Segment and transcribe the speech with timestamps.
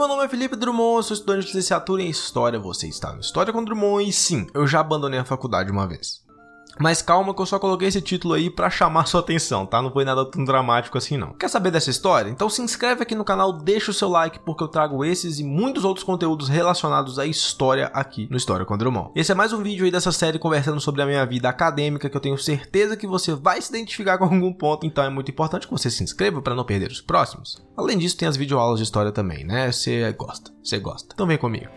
[0.00, 2.58] meu nome é Felipe Drummond, sou estudante de licenciatura em História.
[2.58, 6.24] Você está no História com Drummond e sim, eu já abandonei a faculdade uma vez.
[6.80, 9.82] Mas calma que eu só coloquei esse título aí para chamar sua atenção, tá?
[9.82, 11.34] Não foi nada tão dramático assim não.
[11.34, 12.30] Quer saber dessa história?
[12.30, 15.44] Então se inscreve aqui no canal, deixa o seu like porque eu trago esses e
[15.44, 19.10] muitos outros conteúdos relacionados à história aqui no História com Drummond.
[19.14, 22.16] Esse é mais um vídeo aí dessa série conversando sobre a minha vida acadêmica que
[22.16, 25.66] eu tenho certeza que você vai se identificar com algum ponto, então é muito importante
[25.66, 27.62] que você se inscreva para não perder os próximos.
[27.76, 29.70] Além disso, tem as videoaulas de história também, né?
[29.70, 31.10] Você gosta, você gosta.
[31.12, 31.68] Então vem comigo.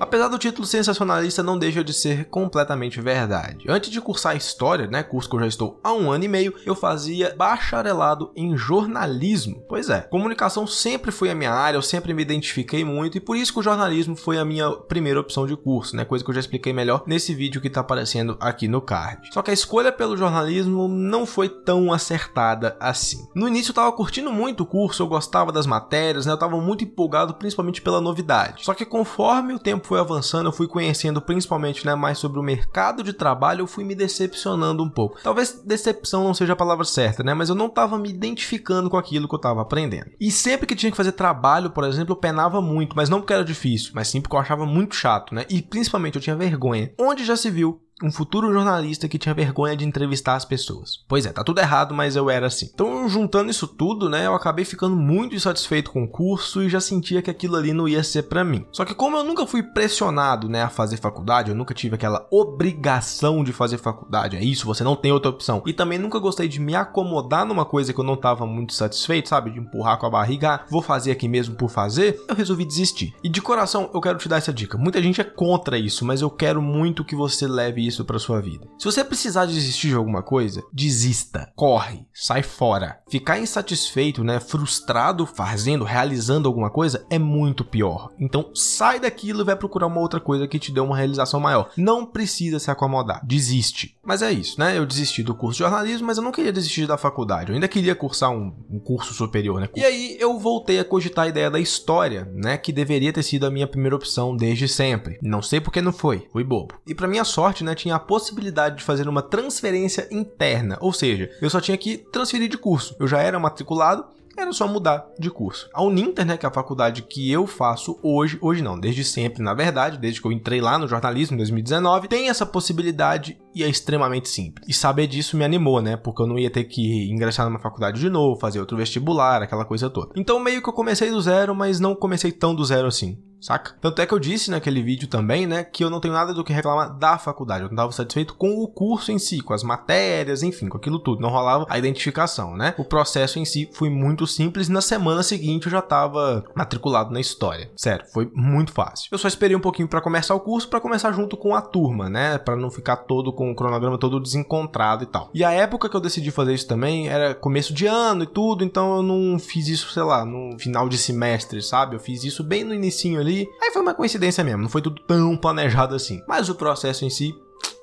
[0.00, 3.66] Apesar do título sensacionalista, não deixa de ser completamente verdade.
[3.68, 6.54] Antes de cursar História, né, curso que eu já estou há um ano e meio,
[6.64, 9.64] eu fazia bacharelado em jornalismo.
[9.68, 13.36] Pois é, comunicação sempre foi a minha área, eu sempre me identifiquei muito e por
[13.36, 16.34] isso que o jornalismo foi a minha primeira opção de curso, né, coisa que eu
[16.34, 19.28] já expliquei melhor nesse vídeo que está aparecendo aqui no card.
[19.32, 23.26] Só que a escolha pelo jornalismo não foi tão acertada assim.
[23.34, 26.60] No início eu estava curtindo muito o curso, eu gostava das matérias, né, eu estava
[26.60, 28.64] muito empolgado principalmente pela novidade.
[28.64, 32.42] Só que conforme o tempo foi avançando, eu fui conhecendo principalmente né, mais sobre o
[32.42, 35.18] mercado de trabalho, eu fui me decepcionando um pouco.
[35.22, 37.32] Talvez decepção não seja a palavra certa, né?
[37.32, 40.10] Mas eu não estava me identificando com aquilo que eu estava aprendendo.
[40.20, 43.32] E sempre que tinha que fazer trabalho, por exemplo, eu penava muito, mas não porque
[43.32, 45.46] era difícil, mas sim porque eu achava muito chato, né?
[45.48, 46.92] E principalmente eu tinha vergonha.
[46.98, 51.00] Onde já se viu um futuro jornalista que tinha vergonha de entrevistar as pessoas.
[51.08, 52.70] Pois é, tá tudo errado, mas eu era assim.
[52.72, 56.80] Então, juntando isso tudo, né, eu acabei ficando muito insatisfeito com o curso e já
[56.80, 58.64] sentia que aquilo ali não ia ser para mim.
[58.72, 62.26] Só que como eu nunca fui pressionado, né, a fazer faculdade, eu nunca tive aquela
[62.30, 65.62] obrigação de fazer faculdade, é isso, você não tem outra opção.
[65.66, 69.28] E também nunca gostei de me acomodar numa coisa que eu não tava muito satisfeito,
[69.28, 72.64] sabe, de empurrar com a barriga, ah, vou fazer aqui mesmo por fazer, eu resolvi
[72.64, 73.14] desistir.
[73.22, 74.78] E de coração, eu quero te dar essa dica.
[74.78, 78.40] Muita gente é contra isso, mas eu quero muito que você leve isso para sua
[78.40, 78.66] vida.
[78.78, 83.00] Se você precisar desistir de alguma coisa, desista, corre, sai fora.
[83.10, 88.10] Ficar insatisfeito, né, frustrado fazendo, realizando alguma coisa é muito pior.
[88.18, 91.70] Então, sai daquilo e vai procurar uma outra coisa que te dê uma realização maior.
[91.76, 93.96] Não precisa se acomodar, desiste.
[94.04, 94.78] Mas é isso, né?
[94.78, 97.50] Eu desisti do curso de jornalismo, mas eu não queria desistir da faculdade.
[97.50, 99.68] Eu ainda queria cursar um, um curso superior, né?
[99.74, 103.46] E aí eu voltei a cogitar a ideia da história, né, que deveria ter sido
[103.46, 105.18] a minha primeira opção desde sempre.
[105.22, 106.74] Não sei porque não foi, fui bobo.
[106.86, 111.30] E para minha sorte, né, tinha a possibilidade de fazer uma transferência interna, ou seja,
[111.40, 112.96] eu só tinha que transferir de curso.
[112.98, 114.04] Eu já era matriculado,
[114.36, 115.68] era só mudar de curso.
[115.74, 119.42] A Uninter, né, que é a faculdade que eu faço hoje, hoje não, desde sempre,
[119.42, 123.64] na verdade, desde que eu entrei lá no jornalismo em 2019, tem essa possibilidade e
[123.64, 124.66] é extremamente simples.
[124.68, 128.00] E saber disso me animou, né, porque eu não ia ter que ingressar numa faculdade
[128.00, 130.12] de novo, fazer outro vestibular, aquela coisa toda.
[130.16, 133.74] Então meio que eu comecei do zero, mas não comecei tão do zero assim saca?
[133.80, 136.44] Tanto é que eu disse naquele vídeo também, né, que eu não tenho nada do
[136.44, 137.62] que reclamar da faculdade.
[137.62, 140.98] Eu não estava satisfeito com o curso em si, com as matérias, enfim, com aquilo
[140.98, 141.20] tudo.
[141.20, 142.74] Não rolava a identificação, né?
[142.78, 144.68] O processo em si foi muito simples.
[144.68, 147.70] Na semana seguinte eu já estava matriculado na história.
[147.76, 149.08] Sério, foi muito fácil.
[149.12, 152.08] Eu só esperei um pouquinho para começar o curso, para começar junto com a turma,
[152.08, 155.30] né, para não ficar todo com o cronograma todo desencontrado e tal.
[155.32, 158.64] E a época que eu decidi fazer isso também era começo de ano e tudo,
[158.64, 161.96] então eu não fiz isso, sei lá, no final de semestre, sabe?
[161.96, 163.48] Eu fiz isso bem no inicinho ali ali.
[163.62, 166.22] Aí foi uma coincidência mesmo, não foi tudo tão planejado assim.
[166.26, 167.34] Mas o processo em si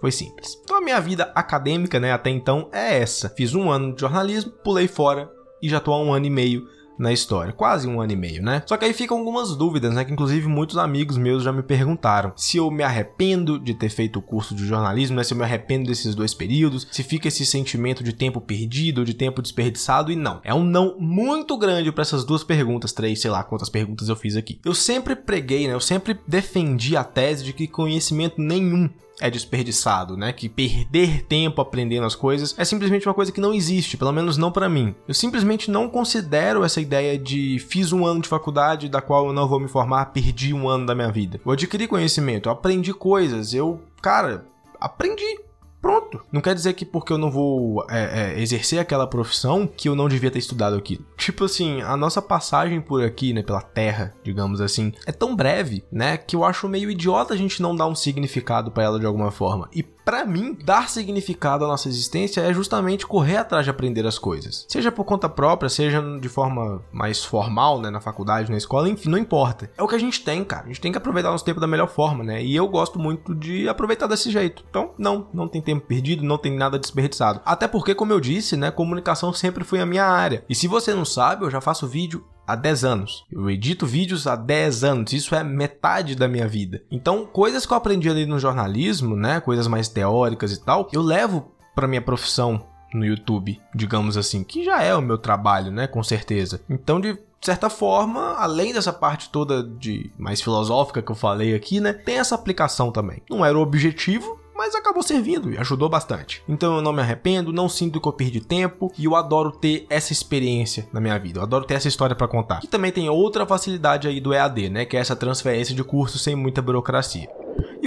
[0.00, 0.58] foi simples.
[0.62, 3.28] Então a minha vida acadêmica, né, até então é essa.
[3.28, 5.30] Fiz um ano de jornalismo, pulei fora
[5.60, 6.66] e já tô há um ano e meio
[6.98, 8.62] na história, quase um ano e meio, né?
[8.66, 10.04] Só que aí ficam algumas dúvidas, né?
[10.04, 14.18] Que inclusive muitos amigos meus já me perguntaram se eu me arrependo de ter feito
[14.18, 15.24] o curso de jornalismo, né?
[15.24, 19.14] Se eu me arrependo desses dois períodos, se fica esse sentimento de tempo perdido, de
[19.14, 20.40] tempo desperdiçado e não.
[20.44, 24.16] É um não muito grande para essas duas perguntas, três, sei lá quantas perguntas eu
[24.16, 24.60] fiz aqui.
[24.64, 25.74] Eu sempre preguei, né?
[25.74, 28.88] Eu sempre defendi a tese de que conhecimento nenhum
[29.20, 30.32] é desperdiçado, né?
[30.32, 34.36] Que perder tempo aprendendo as coisas é simplesmente uma coisa que não existe, pelo menos
[34.36, 34.94] não para mim.
[35.06, 39.32] Eu simplesmente não considero essa ideia de fiz um ano de faculdade da qual eu
[39.32, 41.40] não vou me formar, perdi um ano da minha vida.
[41.44, 44.44] Eu adquiri conhecimento, eu aprendi coisas, eu, cara,
[44.80, 45.40] aprendi
[45.82, 46.20] Pronto.
[46.30, 49.96] Não quer dizer que porque eu não vou é, é, exercer aquela profissão que eu
[49.96, 51.04] não devia ter estudado aquilo.
[51.22, 55.84] Tipo assim, a nossa passagem por aqui, né, pela Terra, digamos assim, é tão breve,
[55.90, 59.06] né, que eu acho meio idiota a gente não dar um significado para ela de
[59.06, 59.68] alguma forma.
[59.72, 64.18] E para mim, dar significado à nossa existência é justamente correr atrás de aprender as
[64.18, 64.66] coisas.
[64.68, 69.08] Seja por conta própria, seja de forma mais formal, né, na faculdade, na escola, enfim,
[69.08, 69.70] não importa.
[69.76, 70.64] É o que a gente tem, cara.
[70.64, 72.42] A gente tem que aproveitar nosso tempo da melhor forma, né?
[72.42, 74.64] E eu gosto muito de aproveitar desse jeito.
[74.68, 77.40] Então, não, não tem tempo perdido, não tem nada desperdiçado.
[77.44, 80.44] Até porque, como eu disse, né, comunicação sempre foi a minha área.
[80.48, 83.24] E se você não sabe, eu já faço vídeo há 10 anos.
[83.30, 85.12] Eu edito vídeos há 10 anos.
[85.12, 86.82] Isso é metade da minha vida.
[86.90, 89.40] Então, coisas que eu aprendi ali no jornalismo, né?
[89.40, 94.64] Coisas mais teóricas e tal, eu levo para minha profissão no YouTube, digamos assim, que
[94.64, 96.60] já é o meu trabalho, né, com certeza.
[96.68, 101.80] Então, de certa forma, além dessa parte toda de mais filosófica que eu falei aqui,
[101.80, 103.22] né, tem essa aplicação também.
[103.30, 104.38] Não era o objetivo,
[104.72, 106.42] mas acabou servindo e ajudou bastante.
[106.48, 109.86] Então eu não me arrependo, não sinto que eu perdi tempo e eu adoro ter
[109.90, 111.38] essa experiência na minha vida.
[111.38, 112.60] Eu adoro ter essa história para contar.
[112.64, 116.18] E também tem outra facilidade aí do EAD, né, que é essa transferência de curso
[116.18, 117.28] sem muita burocracia.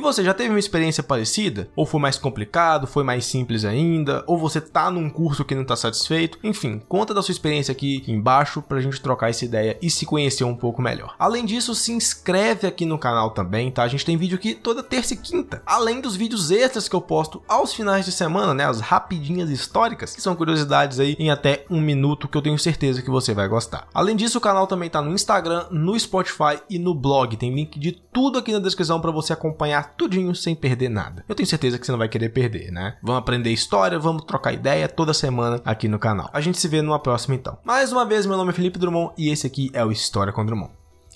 [0.05, 1.67] Você já teve uma experiência parecida?
[1.75, 5.65] Ou foi mais complicado, foi mais simples ainda, ou você tá num curso que não
[5.65, 6.37] tá satisfeito?
[6.43, 10.43] Enfim, conta da sua experiência aqui embaixo pra gente trocar essa ideia e se conhecer
[10.43, 11.15] um pouco melhor.
[11.17, 13.81] Além disso, se inscreve aqui no canal também, tá?
[13.81, 17.01] A gente tem vídeo aqui toda terça e quinta, além dos vídeos extras que eu
[17.01, 18.63] posto aos finais de semana, né?
[18.63, 23.01] As rapidinhas históricas, que são curiosidades aí em até um minuto que eu tenho certeza
[23.01, 23.87] que você vai gostar.
[23.91, 27.35] Além disso, o canal também tá no Instagram, no Spotify e no blog.
[27.37, 31.23] Tem link de tudo aqui na descrição para você acompanhar tudinho sem perder nada.
[31.27, 32.97] Eu tenho certeza que você não vai querer perder, né?
[33.01, 36.29] Vamos aprender história, vamos trocar ideia toda semana aqui no canal.
[36.33, 37.57] A gente se vê numa próxima então.
[37.63, 40.45] Mais uma vez, meu nome é Felipe Drummond e esse aqui é o História com
[40.45, 40.71] Drummond.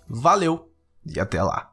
[0.07, 0.69] Valeu
[1.05, 1.71] e até lá.